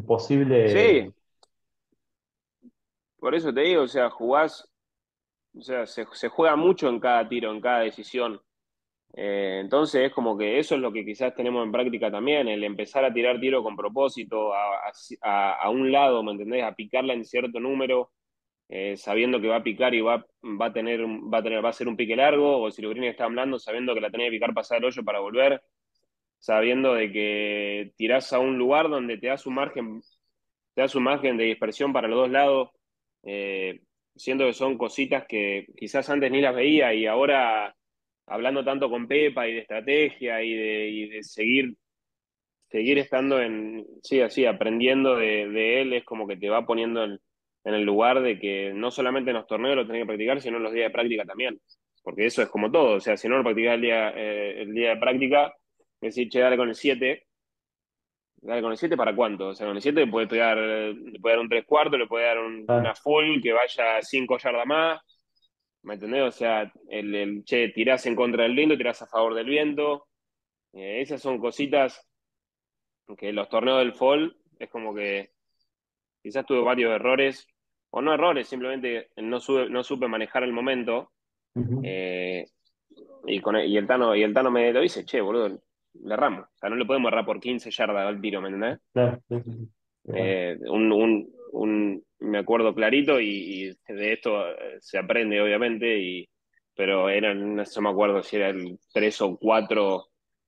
[0.00, 0.68] posible...
[0.68, 1.14] Sí.
[3.18, 4.68] Por eso te digo, o sea, jugás,
[5.56, 8.40] o sea, se, se juega mucho en cada tiro, en cada decisión.
[9.14, 12.64] Eh, entonces es como que eso es lo que quizás tenemos en práctica también, el
[12.64, 16.64] empezar a tirar tiro con propósito a, un lado, ¿me entendés?
[16.64, 18.10] A picarla en cierto número,
[18.68, 21.68] eh, sabiendo que va a picar y va, va, a tener, va, a tener, va
[21.68, 24.36] a ser un pique largo, o si que está hablando, sabiendo que la tenés que
[24.36, 25.62] picar pasar el hoyo para volver,
[26.42, 30.00] sabiendo de que tirás a un lugar donde te das un margen,
[30.74, 32.70] te das un margen de dispersión para los dos lados,
[33.22, 33.80] eh,
[34.16, 37.72] siendo que son cositas que quizás antes ni las veía y ahora
[38.26, 41.76] hablando tanto con Pepa y de estrategia y de, seguir,
[42.68, 47.20] seguir estando en, sí, así, aprendiendo de, él, es como que te va poniendo en,
[47.64, 50.64] el lugar de que no solamente en los torneos lo tenés que practicar, sino en
[50.64, 51.60] los días de práctica también.
[52.02, 54.74] Porque eso es como todo, o sea, si no lo practicás el día, eh, el
[54.74, 55.54] día de práctica,
[56.08, 57.26] decir, che, dale con el 7,
[58.36, 59.48] dale con el 7 para cuánto?
[59.48, 62.06] O sea, con el 7 le puede pegar, le puede dar un 3 cuartos, le
[62.06, 62.74] puede dar ah.
[62.76, 65.00] una full que vaya 5 yardas más,
[65.82, 66.22] ¿Me entendés?
[66.22, 70.06] O sea, el, el che, tirás en contra del viento, tirás a favor del viento.
[70.72, 72.08] Eh, esas son cositas
[73.18, 75.32] que los torneos del fall es como que
[76.22, 77.48] quizás tuve varios errores,
[77.90, 79.38] o no errores, simplemente no,
[79.68, 81.12] no supe manejar el momento.
[81.82, 82.46] Eh,
[83.26, 85.60] y, con el, y, el Tano, y el Tano me lo dice, che, boludo,
[85.94, 86.44] le erramos.
[86.44, 88.78] O sea, no le podemos errar por 15 yardas al tiro, ¿me entendés?
[90.14, 96.28] Eh, un, un, un, me acuerdo clarito y, de esto eh, se aprende obviamente, y,
[96.74, 100.06] pero eran, no me acuerdo si era el 3 o 4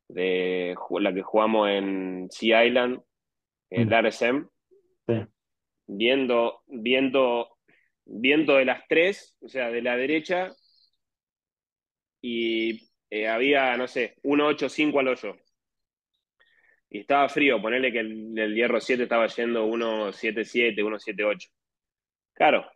[0.09, 3.01] de la que jugamos en Sea Island,
[3.71, 4.07] el mm.
[4.07, 4.49] RSM,
[5.87, 7.57] viendo, viendo,
[8.05, 10.55] viendo de las tres, o sea, de la derecha,
[12.21, 15.37] y eh, había, no sé, 1.85 al hoyo.
[16.91, 21.49] Y estaba frío, ponerle que el, el hierro 7 estaba yendo 1.77, 1.78.
[22.33, 22.69] Claro,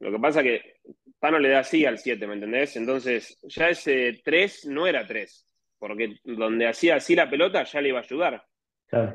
[0.00, 0.80] lo que pasa es que
[1.18, 2.76] Pano le da así al 7, ¿me entendés?
[2.76, 5.46] Entonces, ya ese 3 no era 3,
[5.78, 8.44] porque donde hacía así la pelota ya le iba a ayudar.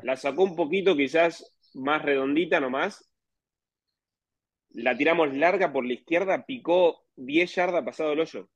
[0.02, 3.08] La sacó un poquito quizás más redondita nomás.
[4.70, 8.48] La tiramos larga por la izquierda, picó 10 yardas pasado el hoyo.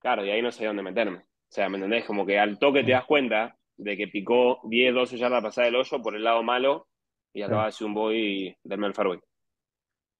[0.00, 1.18] Claro, y ahí no sé dónde meterme.
[1.18, 2.04] O sea, ¿me entendés?
[2.04, 5.76] Como que al toque te das cuenta de que picó 10, 12 yardas pasada el
[5.76, 6.88] hoyo por el lado malo
[7.32, 9.20] y acaba de hacer un boy del el fairway.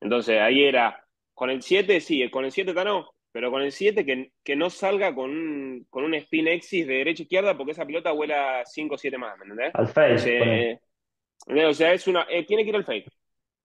[0.01, 4.05] Entonces ahí era, con el 7 sí, con el 7 no, pero con el 7
[4.05, 7.73] que, que no salga con un, con un spin exis de derecha a izquierda porque
[7.73, 9.75] esa pelota vuela 5 o 7 más, ¿me entendés?
[9.75, 10.81] Al fake.
[11.67, 13.11] o sea, es una, eh, tiene que ir al fake.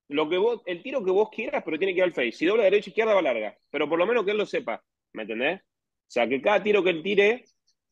[0.10, 2.34] Lo que vos, el tiro que vos quieras, pero tiene que ir al fake.
[2.34, 4.84] Si dobla derecha a izquierda va larga, pero por lo menos que él lo sepa,
[5.13, 5.62] ¿me entendés?
[6.08, 7.46] O sea, que cada tiro que él tire,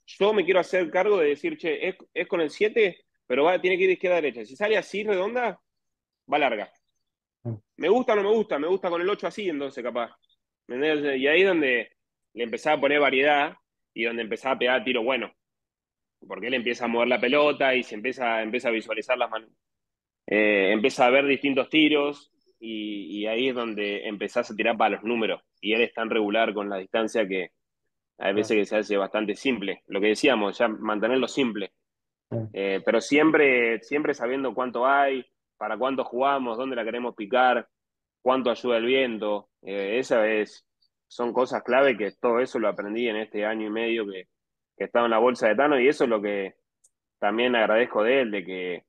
[0.06, 3.60] yo me quiero hacer cargo de decir, che, es, es con el 7, pero va,
[3.60, 4.45] tiene que ir de izquierda a derecha.
[4.45, 5.60] Si sale así redonda,
[6.32, 6.71] va larga.
[7.76, 10.12] Me gusta o no me gusta, me gusta con el 8 así, entonces capaz.
[10.67, 11.91] Y ahí es donde
[12.34, 13.56] le empezaba a poner variedad
[13.93, 15.34] y donde empezaba a pegar tiro bueno.
[16.26, 19.49] Porque él empieza a mover la pelota y se empieza, empieza a visualizar las manos.
[20.28, 25.04] Eh, empieza a ver distintos tiros y, ahí es donde empezás a tirar para los
[25.04, 25.41] números.
[25.60, 27.49] Y él es tan regular con la distancia que
[28.17, 29.84] hay veces que se hace bastante simple.
[29.88, 31.73] Lo que decíamos, ya mantenerlo simple.
[32.54, 35.26] Eh, pero siempre, siempre sabiendo cuánto hay,
[35.58, 37.67] para cuánto jugamos, dónde la queremos picar,
[38.21, 39.49] cuánto ayuda el viento.
[39.62, 40.65] Eh, esa es,
[41.08, 44.28] son cosas clave que todo eso lo aprendí en este año y medio que,
[44.78, 46.56] que estaba en la bolsa de Tano y eso es lo que
[47.19, 48.86] también agradezco de él, de que,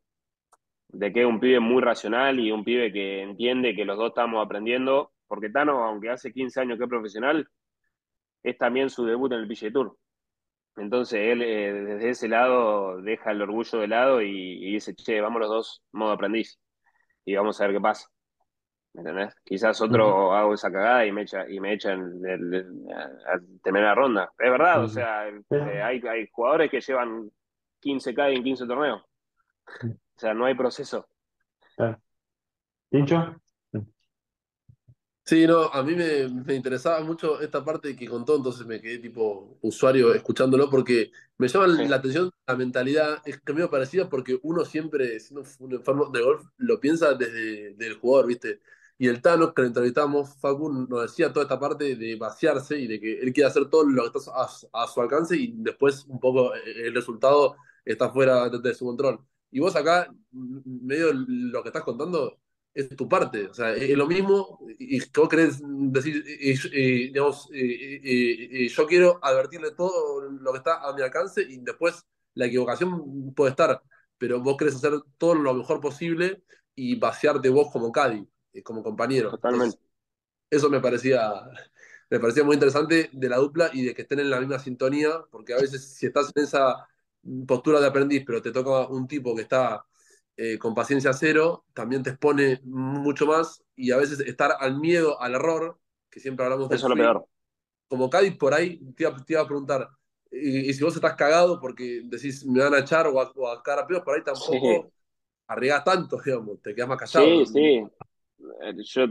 [0.88, 4.08] de que es un pibe muy racional y un pibe que entiende que los dos
[4.08, 7.48] estamos aprendiendo, porque Tano, aunque hace 15 años que es profesional,
[8.44, 9.96] es también su debut en el PGA Tour.
[10.76, 15.40] Entonces él eh, desde ese lado deja el orgullo de lado y, dice, che, vamos
[15.40, 16.61] los dos modo aprendiz
[17.24, 18.09] y vamos a ver qué pasa.
[18.92, 19.35] ¿Me entendés?
[19.44, 22.12] Quizás otro hago esa cagada y me echa, y me echan
[22.94, 24.33] a, terminar la ronda.
[24.38, 27.28] Es verdad, o sea, eh, hay, hay jugadores que llevan
[27.83, 29.02] 15K en 15 torneos.
[29.83, 31.09] O sea, no hay proceso.
[32.88, 33.35] ¿Dicho?
[35.26, 38.98] Sí, no, a mí me, me, interesaba mucho esta parte que contó, entonces me quedé
[38.98, 44.38] tipo usuario escuchándolo porque me llama la atención la mentalidad, es que me parecida porque
[44.42, 48.60] uno siempre, siendo un enfermo de golf, lo piensa desde el jugador, ¿viste?
[48.98, 52.87] Y el Tano, que lo entrevistamos, Facu, nos decía toda esta parte de vaciarse y
[52.87, 54.30] de que él quiere hacer todo lo que está
[54.72, 59.20] a, su alcance y después un poco eh, el resultado está fuera de su control.
[59.50, 62.38] Y vos acá, medio lo que estás contando,
[62.74, 63.46] es tu parte.
[63.46, 66.22] O sea, es lo mismo y vos querés decir,
[66.72, 73.32] digamos, yo quiero advertirle todo lo que está a mi alcance y después la equivocación
[73.34, 73.80] puede estar,
[74.18, 76.42] pero vos querés hacer todo lo mejor posible
[76.74, 79.30] y vaciarte vos como Cadi, eh, como compañero.
[79.30, 79.78] Totalmente.
[80.50, 81.32] eso me parecía,
[82.10, 85.10] me parecía muy interesante de la dupla y de que estén en la misma sintonía,
[85.30, 86.88] porque a veces si estás en esa
[87.46, 89.84] postura de aprendiz, pero te toca un tipo que está
[90.36, 95.20] eh, con paciencia cero, también te expone mucho más y a veces estar al miedo,
[95.20, 95.78] al error,
[96.10, 96.86] que siempre hablamos de eso.
[96.86, 97.26] es lo peor.
[97.88, 99.88] Como Cádiz, por ahí te iba, a preguntar,
[100.32, 104.02] y, si vos estás cagado porque decís me van a echar o a, cara peor,
[104.02, 104.90] por ahí tampoco
[105.46, 105.68] sí.
[105.84, 107.44] tanto, digamos, te quedas más callado.
[107.44, 107.86] Sí, sí.
[108.62, 109.06] Eh, yo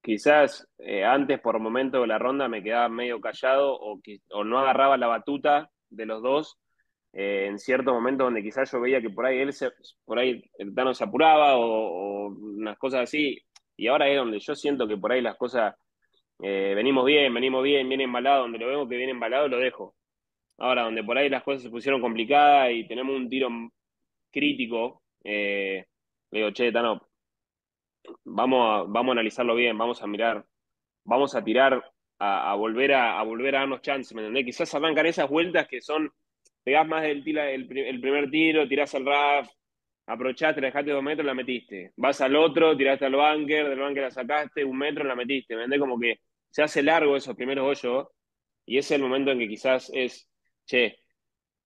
[0.00, 4.58] quizás eh, antes por momento de la ronda me quedaba medio callado o, o no
[4.60, 6.58] agarraba la batuta de los dos
[7.12, 9.70] eh, en cierto momento donde quizás yo veía que por ahí él se,
[10.04, 13.38] por ahí el Tano se apuraba o, unas cosas así,
[13.76, 15.74] y ahora es donde yo siento que por ahí las cosas
[16.40, 19.94] eh, venimos bien, venimos bien, viene embalado, donde lo vemos que viene embalado lo dejo.
[20.58, 23.48] Ahora, donde por ahí las cosas se pusieron complicadas y tenemos un tiro
[24.30, 25.86] crítico, eh,
[26.30, 27.08] le digo, che, Tano,
[28.24, 30.44] vamos a, vamos a analizarlo bien, vamos a mirar,
[31.04, 31.82] vamos a tirar,
[32.18, 34.44] a, volver a, a, volver a darnos chances, ¿me entendés?
[34.44, 36.12] Quizás arrancan esas vueltas que son
[36.62, 39.48] pegás más el, el, primer tiro, tirás al RAF,
[40.06, 41.92] aprovechaste, la dejaste dos metros, la metiste.
[41.96, 45.56] Vas al otro, tiraste al bunker, del bunker la sacaste, un metro, la metiste.
[45.56, 46.20] ¿Me Como que
[46.50, 48.08] se hace largo esos primeros hoyos
[48.66, 50.28] y ese es el momento en que quizás es,
[50.66, 50.98] che,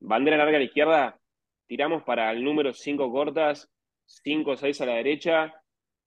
[0.01, 1.19] bandera larga a la izquierda,
[1.67, 3.71] tiramos para el número 5 cortas,
[4.07, 5.53] 5 o 6 a la derecha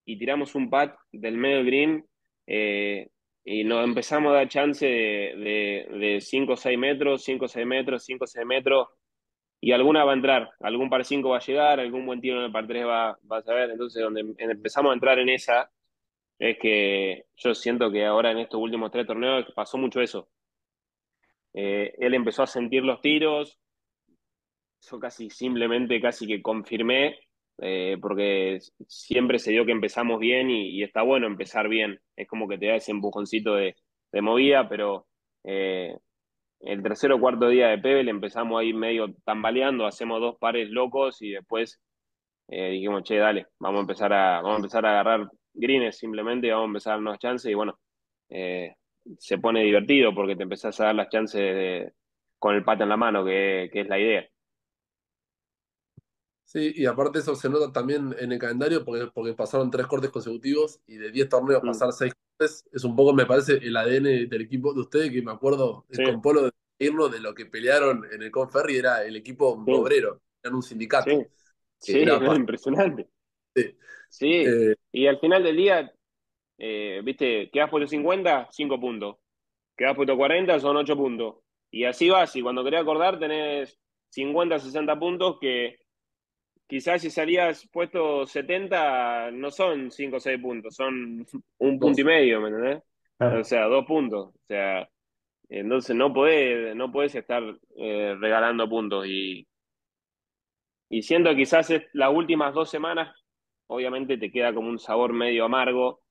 [0.06, 2.06] y tiramos un pat del medio green.
[2.48, 3.10] Eh,
[3.52, 8.04] y nos empezamos a dar chance de 5 o 6 metros, 5 o 6 metros,
[8.06, 8.90] 5 o 6 metros,
[9.60, 12.46] y alguna va a entrar, algún par 5 va a llegar, algún buen tiro en
[12.46, 15.72] el par 3 va, va a saber, entonces donde em, empezamos a entrar en esa,
[16.38, 20.30] es que yo siento que ahora en estos últimos tres torneos pasó mucho eso.
[21.56, 23.60] Eh, él empezó a sentir los tiros,
[24.80, 27.18] yo casi simplemente, casi que confirmé
[27.62, 32.00] eh, porque siempre se dio que empezamos bien y, está bueno empezar bien.
[32.16, 33.76] Es como que te da ese empujoncito de,
[34.22, 35.08] movida, pero
[35.44, 35.96] eh,
[36.62, 41.22] el tercer o cuarto día de Pebble empezamos ahí medio tambaleando, hacemos dos pares locos
[41.22, 41.80] y después
[42.48, 46.52] eh, dijimos, che, dale, vamos a empezar a, vamos a empezar a agarrar greens simplemente,
[46.52, 47.80] vamos a empezar a darnos chances y bueno,
[48.30, 51.94] se pone divertido porque te empezás a dar las chances
[52.40, 54.28] con el pato en la mano, que es la idea.
[56.50, 60.10] Sí, y aparte eso se nota también en el calendario porque, porque pasaron tres cortes
[60.10, 61.68] consecutivos y de 10 torneos mm.
[61.68, 65.22] pasar seis cortes es un poco, me parece, el ADN del equipo de ustedes, que
[65.22, 69.16] me acuerdo con Polo de irlo de lo que pelearon en el Conferri era el
[69.16, 71.12] equipo obrero, eran un sindicato.
[71.78, 73.08] Sí, era, impresionante.
[74.10, 75.94] Sí, eh, y al final del día,
[76.58, 79.18] eh, viste, quedas por los 50, 5 puntos.
[79.78, 81.36] Quedas por los 40, son 8 puntos.
[81.70, 83.78] Y así vas, y cuando querés acordar tenés
[84.10, 85.78] 50, 60 puntos que
[86.70, 91.26] quizás si salías puesto 70, no son 5 o 6 puntos, son
[91.58, 92.84] un punto y medio, ¿me entendés?
[93.20, 94.28] O sea, dos puntos.
[94.28, 94.88] O sea,
[95.50, 97.44] entonces no podés, no puedes estar
[97.76, 99.08] eh, regalando puntos.
[99.08, 99.48] Y,
[100.90, 103.16] y siento que quizás las últimas dos semanas,
[103.66, 106.02] obviamente te queda como un sabor medio amargo.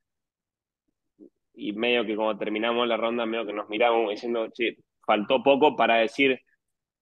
[1.55, 5.77] Y medio que como terminamos la ronda, medio que nos miramos diciendo, sí, faltó poco
[5.77, 6.41] para decir,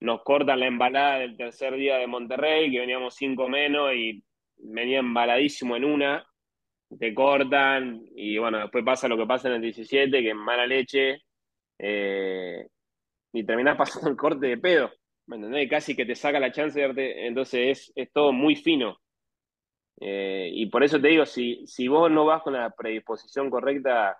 [0.01, 4.23] nos cortan la embalada del tercer día de Monterrey, que veníamos cinco menos y
[4.59, 6.27] venía embaladísimo en una,
[6.99, 10.67] te cortan y bueno, después pasa lo que pasa en el 17, que es mala
[10.67, 11.23] leche,
[11.79, 12.67] eh,
[13.33, 14.91] y terminás pasando el corte de pedo,
[15.27, 15.69] ¿me entendés?
[15.69, 18.99] Casi que te saca la chance de verte, entonces es, es todo muy fino.
[19.99, 24.19] Eh, y por eso te digo, si, si vos no vas con la predisposición correcta,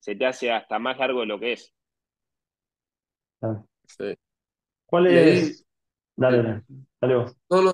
[0.00, 1.72] se te hace hasta más largo de lo que es.
[3.86, 4.16] Sí.
[4.92, 5.64] ¿Cuál es?
[6.16, 6.62] Dale, dale,
[7.00, 7.36] dale vos.
[7.48, 7.72] No, no.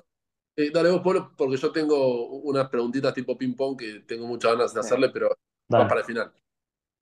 [0.55, 4.73] eh, dale vos, Polo, porque yo tengo unas preguntitas tipo ping-pong que tengo muchas ganas
[4.73, 5.27] de hacerle, pero
[5.67, 5.83] Dale.
[5.83, 6.31] más para el final.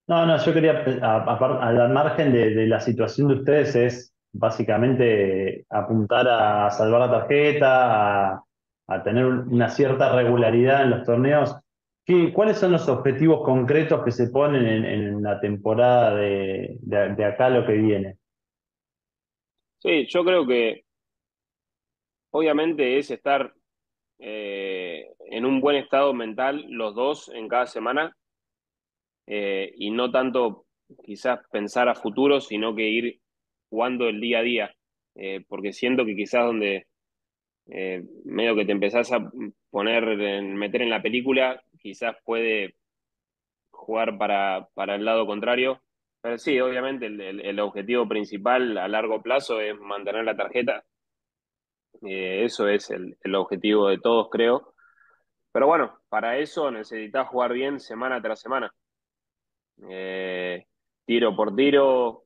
[0.07, 0.71] No, no, yo quería,
[1.03, 8.31] al margen de, de la situación de ustedes, es básicamente apuntar a salvar la tarjeta,
[8.33, 8.43] a,
[8.87, 11.55] a tener una cierta regularidad en los torneos.
[12.05, 17.13] ¿Qué- cuáles son los objetivos concretos que se ponen en, en la temporada de, de-
[17.13, 18.17] de acá lo que viene?
[19.87, 20.83] Sí, yo creo que
[22.31, 23.53] obviamente es estar
[24.19, 28.15] eh, en un buen estado mental los dos en cada semana
[29.25, 30.65] eh, y no tanto
[31.03, 33.19] quizás pensar a futuro, sino que ir
[33.69, 34.73] jugando el día a día,
[35.19, 36.85] Eh, porque siento que quizás donde
[38.25, 39.19] medio que te empezás a
[39.71, 42.75] poner, en, meter en la película, quizás puede
[43.71, 45.81] jugar para, para el lado contrario.
[46.37, 50.83] Sí, obviamente el, el- objetivo principal a largo plazo es mantener la tarjeta.
[52.01, 54.73] Eh, eso es el, el objetivo de todos, creo.
[55.53, 58.73] Pero bueno, para eso necesitas jugar bien semana tras semana.
[59.89, 60.65] Eh,
[61.05, 62.25] tiro por tiro,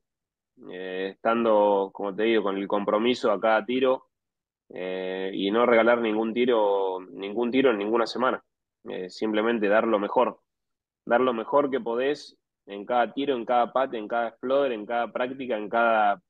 [0.71, 4.07] eh, estando, como te digo, con el compromiso a cada tiro
[5.33, 8.43] y no regalar ningún tiro, ningún tiro en ninguna semana.
[9.09, 10.39] Simplemente dar lo mejor.
[11.05, 12.37] Dar lo mejor que podés
[12.71, 16.21] en cada tiro, en cada pate, en cada exploder, en cada práctica, en cada,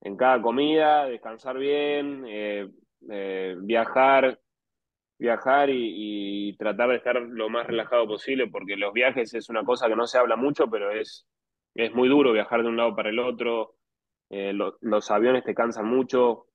[0.00, 2.68] en cada comida, descansar bien, eh,
[3.10, 4.40] eh, viajar,
[5.18, 9.64] viajar y, y tratar de estar lo más relajado posible, porque los viajes es una
[9.64, 11.26] cosa que no se habla mucho, pero es,
[11.74, 13.76] es muy duro viajar de un lado para el otro.
[14.30, 16.46] Eh, lo- los aviones te cansan mucho,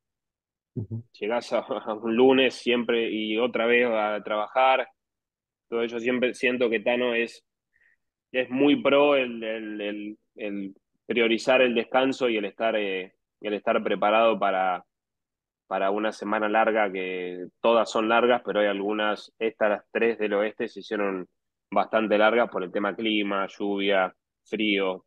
[1.19, 4.87] llegás a, a un lunes siempre y otra vez a trabajar.
[5.69, 7.45] Todo eso siempre siento que Tano es,
[8.41, 9.43] es muy pro el,
[10.35, 14.85] el- priorizar el descanso y el estar, eh, el estar preparado para,
[15.67, 20.67] para una semana larga, que todas son largas, pero hay algunas, estas tres del oeste
[20.67, 21.27] se hicieron
[21.71, 24.13] bastante largas por el tema clima, lluvia,
[24.45, 25.05] frío.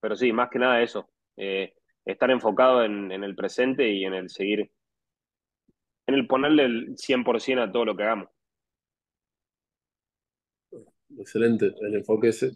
[0.00, 4.14] Pero sí, más que nada eso, eh, estar enfocado en, en el presente y en
[4.14, 4.70] el seguir,
[6.06, 8.28] en el ponerle el 100% a todo lo que hagamos.
[11.18, 12.52] Excelente, el enfoque ese.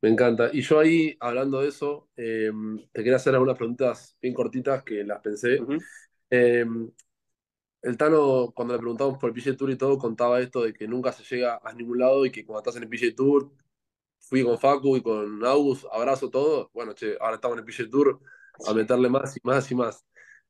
[0.00, 0.50] Me encanta.
[0.52, 2.50] Y yo ahí, hablando de eso, eh,
[2.92, 5.58] te quería hacer algunas preguntas bien cortitas que las pensé.
[6.30, 6.64] Eh,
[7.82, 10.86] el Tano, cuando le preguntamos por el PGA Tour y todo, contaba esto de que
[10.86, 13.52] nunca se llega a ningún lado y que cuando estás en el PGA Tour,
[14.20, 16.70] fui con Facu y con Agus, abrazo todo.
[16.72, 18.20] Bueno, che, ahora estamos en el PGA Tour
[18.66, 20.04] a meterle más y más y más.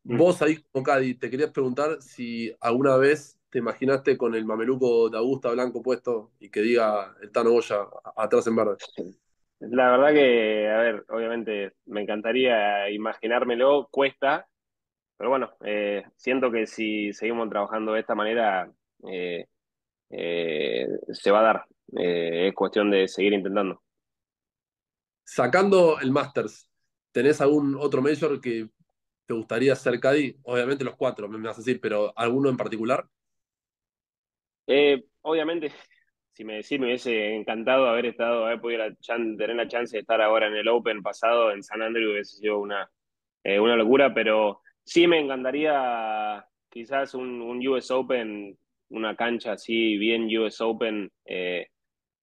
[0.05, 5.11] Vos ahí como Cadi, te quería preguntar si alguna vez te imaginaste con el mameluco
[5.11, 7.87] de Augusta Blanco puesto y que diga el Tano Goya
[8.17, 8.77] atrás en verde.
[9.61, 14.49] La verdad que, a ver, obviamente me encantaría imaginármelo, cuesta,
[15.19, 18.73] pero bueno, eh, siento que si seguimos trabajando de esta manera,
[19.07, 19.45] eh,
[20.09, 21.65] eh, se va a dar.
[21.93, 23.83] Es cuestión de seguir intentando.
[25.25, 26.71] Sacando el Masters,
[27.13, 28.71] ¿tenés algún otro Major que
[29.27, 30.39] te gustaría ser Cadi?
[30.45, 33.07] Obviamente los cuatro, me vas a decir, pero ¿alguno en particular?
[34.67, 35.71] Eh, obviamente,
[36.33, 40.21] si me decís, me hubiese encantado haber estado, haber podido tener la chance de estar
[40.21, 42.91] ahora en el Open pasado en San Andrew, hubiese sido una,
[43.45, 48.57] eh, una locura, pero sí me encantaría quizás un, un US Open,
[48.91, 51.69] una cancha así, bien US Open, eh,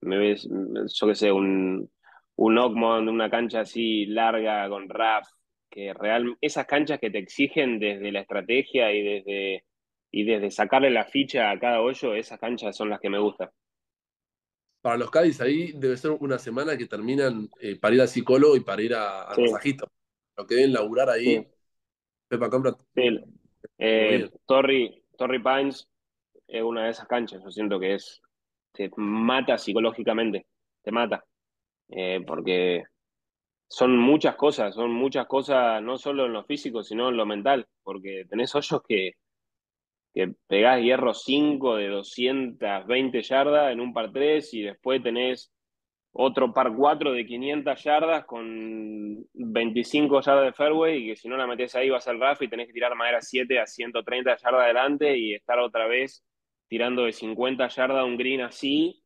[0.02, 1.90] me ves, yo qué sé, un,
[2.36, 5.28] un Oakmont, una cancha así larga con RAF,
[5.70, 9.66] que real, esas canchas que te exigen desde la estrategia y desde,
[10.12, 13.50] y desde sacarle la ficha a cada hoyo, esas canchas son las que me gustan.
[14.82, 18.56] Para los Cádiz ahí debe ser una semana que terminan eh, para ir al psicólogo
[18.56, 19.42] y para ir a- Sí.
[19.42, 19.86] masajista.
[20.38, 21.48] Lo que deben laburar ahí, Sí.
[22.30, 22.76] Pepa Compra.
[22.96, 23.20] Sí,
[23.78, 25.04] eh, Torrey
[25.44, 25.88] Pines
[26.48, 28.22] es una de esas canchas, yo siento que es,
[28.74, 30.48] te mata psicológicamente,
[30.84, 31.24] te mata,
[31.90, 32.84] Eh, porque
[33.68, 37.68] son muchas cosas, son muchas cosas, no solo en lo físico, sino en lo mental,
[37.84, 39.14] porque tenés hoyos que,
[40.14, 45.52] que pegás hierro 5 de 220 yardas en un par 3 y después tenés
[46.12, 51.38] otro par 4 de 500 yardas con 25 yardas de fairway y que si no
[51.38, 54.62] la metes ahí vas al RAF y tenés que tirar madera 7 a 130 yardas
[54.62, 56.24] adelante y estar otra vez
[56.68, 59.04] tirando de 50 yardas un green así,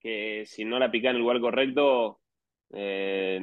[0.00, 2.20] que si no la pica en el lugar correcto,
[2.72, 3.40] eh,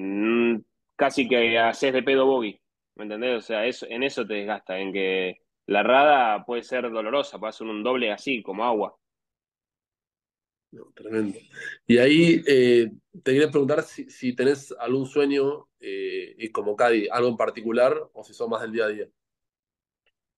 [0.96, 2.60] casi que haces de pedo bogey,
[2.96, 3.38] ¿me entendés?
[3.38, 5.38] O sea, eso, en eso te desgasta, en que
[5.68, 8.98] la rada puede ser dolorosa, puede ser un doble así, como agua.
[10.96, 11.38] tremendo.
[11.86, 12.90] Y ahí eh,
[13.24, 17.96] te quería preguntar si, si tenés algún sueño, eh, y como Cadi, algo en particular,
[18.14, 19.08] o si son más del día a día.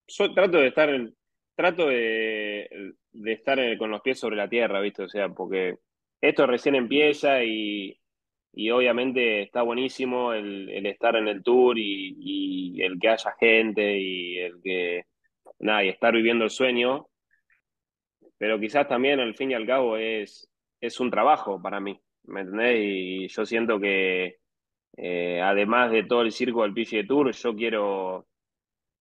[0.07, 1.15] Yo trato de estar en,
[1.55, 5.03] trato de, de estar con los pies sobre la tierra, ¿viste?
[5.03, 5.77] O sea, porque
[6.21, 7.99] esto recién empieza y,
[8.53, 13.36] y obviamente está buenísimo el, el, estar en el tour y, y el que haya
[13.39, 15.05] gente y el que
[15.60, 17.07] nada, y estar viviendo el sueño,
[18.38, 20.49] pero quizás también al fin y al cabo es,
[20.82, 22.78] es un trabajo para mí, ¿me entendés?
[22.80, 24.38] Y yo siento que
[24.97, 28.28] eh, además de todo el circo del PGA Tour, yo quiero,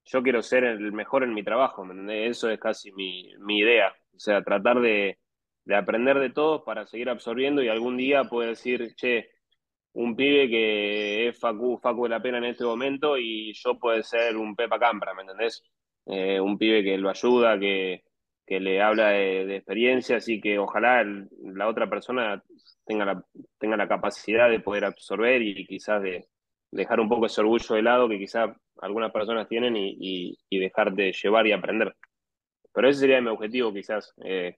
[0.04, 2.38] yo quiero ser el mejor en mi trabajo, ¿me entendés?
[2.38, 5.18] Eso es casi mi, mi idea, o sea, tratar de,
[5.64, 9.30] de aprender de todos para seguir absorbiendo y algún día poder decir, che,
[9.92, 14.02] un pibe que es Facu, Facu de la Pena en este momento y yo puedo
[14.02, 15.62] ser un Pepa Campra, ¿me entendés?
[16.08, 18.02] Eh, un pibe que lo ayuda, que,
[18.46, 22.42] que le habla de, experiencias y que ojalá la otra persona
[22.86, 23.24] tenga la,
[23.58, 26.28] tenga la capacidad de poder absorber y quizás de
[26.70, 28.50] dejar un poco ese orgullo de lado que quizás
[28.80, 31.94] algunas personas tienen y, y, y dejar de llevar y aprender.
[32.72, 34.56] Pero ese sería mi objetivo quizás, eh,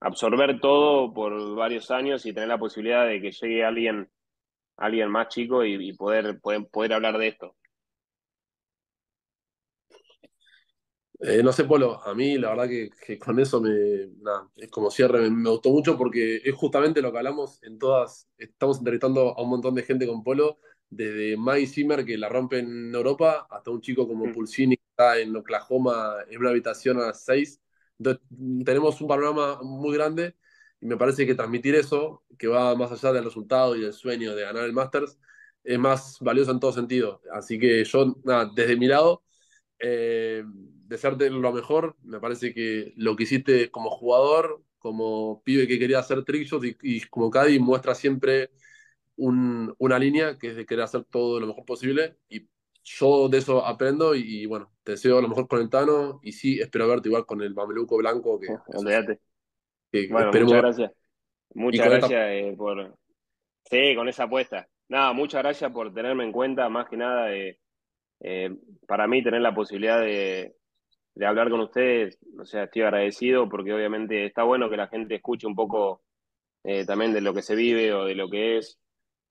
[0.00, 4.10] absorber todo por varios años y tener la posibilidad de que llegue alguien,
[4.76, 7.56] alguien más chico y, y poder, poder, poder hablar de esto.
[11.20, 13.70] Eh, no sé, Polo, a mí la verdad que, que con eso me,
[14.20, 17.78] nada, es como cierre, me, me, gustó mucho porque es justamente lo que hablamos en
[17.78, 20.58] todas, estamos entrevistando a un montón de gente con Polo,
[20.90, 24.32] desde Mike Zimmer que la rompe en Europa, hasta un chico como mm.
[24.32, 27.60] Pulsini que está en Oklahoma en una habitación a las 6.
[27.98, 28.22] Entonces,
[28.64, 30.36] tenemos un panorama muy grande
[30.80, 34.34] y me parece que transmitir eso, que va más allá del resultado y del sueño
[34.34, 35.18] de ganar el Masters,
[35.64, 37.22] es más valioso en todo sentido.
[37.32, 39.24] Así que yo, nada, desde mi lado,
[39.78, 40.44] eh,
[40.86, 41.96] desearte lo mejor.
[42.02, 46.76] Me parece que lo que hiciste como jugador, como pibe que quería hacer trillos y,
[46.82, 48.50] y como Cadi muestra siempre
[49.16, 52.16] un, una línea que es de querer hacer todo lo mejor posible.
[52.28, 52.48] Y
[52.84, 56.32] yo de eso aprendo y, y, bueno, te deseo lo mejor con el Tano y
[56.32, 58.38] sí, espero verte igual con el mameluco blanco.
[58.38, 59.20] Que, Olvídate.
[59.90, 60.92] Que, bueno, muchas gracias.
[61.54, 62.34] Muchas gracias esta...
[62.34, 62.96] eh, por...
[63.64, 64.68] Sí, con esa apuesta.
[64.88, 67.58] Nada, muchas gracias por tenerme en cuenta, más que nada, eh,
[68.20, 68.56] eh,
[68.86, 70.54] para mí tener la posibilidad de,
[71.16, 75.14] de hablar con ustedes, o sea, estoy agradecido porque obviamente está bueno que la gente
[75.14, 76.02] escuche un poco
[76.62, 78.78] eh, también de lo que se vive o de lo que es,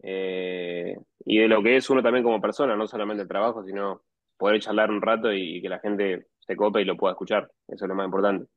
[0.01, 4.01] eh, y de lo que es uno también como persona, no solamente el trabajo, sino
[4.35, 7.85] poder charlar un rato y, que la gente se cope y lo pueda escuchar, eso
[7.85, 8.47] es lo más importante.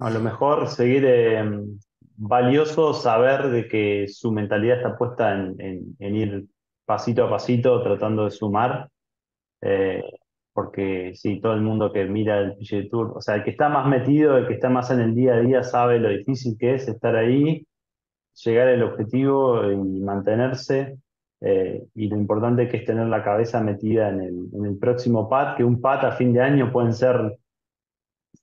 [0.00, 1.44] A lo mejor seguir eh,
[2.16, 6.46] valioso saber de que su mentalidad está puesta en, en, ir
[6.84, 8.88] pasito a pasito tratando de sumar.
[10.56, 13.68] Porque sí, todo el mundo que mira el PGA Tour, o sea, el que está
[13.68, 16.74] más metido, el que está más en el día a día, sabe lo difícil que
[16.74, 17.66] es estar ahí,
[18.42, 20.96] llegar al objetivo y mantenerse.
[21.42, 25.28] Eh, y lo importante que es tener la cabeza metida en el, en el próximo
[25.28, 27.36] PAT, que un PAT a fin de año pueden ser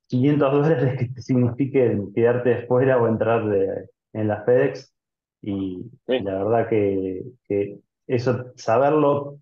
[0.09, 4.93] 500 dólares que te signifiquen quedarte fuera o entrar de, en la FedEx.
[5.41, 6.19] Y sí.
[6.19, 9.39] la verdad que, que eso, saberlo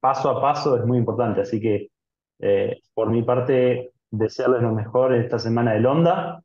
[0.00, 1.40] paso a paso es muy importante.
[1.42, 1.90] Así que
[2.40, 6.42] eh, por mi parte, desearles lo mejor esta semana del Honda,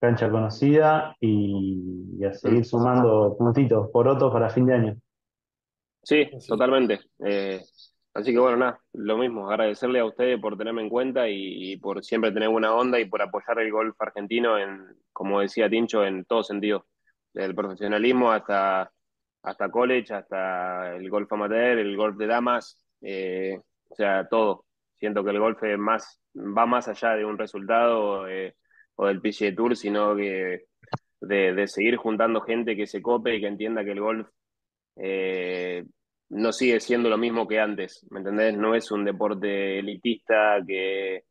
[0.00, 4.96] cancha conocida y, y a seguir sumando puntitos por otros para fin de año.
[6.02, 7.00] Sí, totalmente.
[7.24, 7.60] Eh,
[8.14, 11.76] así que bueno, nada, lo mismo, agradecerle a ustedes por tenerme en cuenta y, y,
[11.76, 16.04] por siempre tener buena onda y por apoyar el golf argentino en, como decía Tincho,
[16.04, 16.86] en todo sentido,
[17.34, 18.90] desde el profesionalismo hasta
[19.48, 24.66] hasta college, hasta el golf amateur, el golf de damas, eh, o sea, todo.
[24.96, 28.54] Siento que el golf más, va más allá de un resultado eh,
[28.96, 30.64] o del PGA Tour, sino que
[31.20, 34.28] de, seguir juntando gente que se cope y que entienda que el golf
[34.96, 35.84] eh,
[36.30, 38.56] no sigue siendo lo mismo que antes, ¿me entendés?
[38.56, 41.24] No es un deporte elitista que,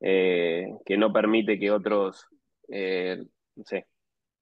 [0.00, 2.26] que no permite que otros,
[2.68, 3.86] no sé,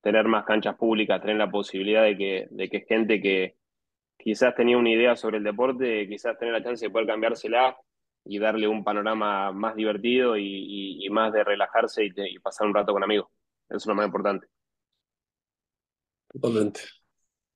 [0.00, 3.56] tener más canchas públicas, tener la posibilidad de que, de que gente que
[4.16, 7.76] quizás tenía una idea sobre el deporte, quizás tener la chance de poder cambiársela
[8.24, 12.66] y darle un panorama más divertido y, y, y más de relajarse y, y, pasar
[12.66, 13.28] un rato con amigos.
[13.68, 14.46] Eso es lo más importante.
[16.32, 16.80] Totalmente.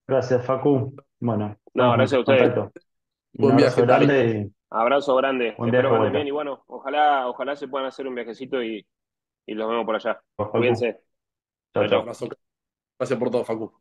[0.06, 0.94] Gracias, Facu.
[1.20, 2.54] Bueno, No, gracias a ustedes.
[3.34, 5.54] Buen viaje, grande y Abrazo grande.
[5.58, 8.86] Buen viaje Espero que bien y bueno, ojalá, ojalá se puedan hacer un viajecito y,
[9.46, 10.20] y los vemos por allá.
[10.36, 11.00] Cuídense.
[11.74, 12.00] Chao, Chao.
[12.00, 12.28] Abrazo.
[12.98, 13.72] Gracias por todo, Facu.